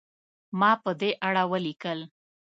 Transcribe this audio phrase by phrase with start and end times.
[0.59, 1.99] ما په دې اړه ولیکل.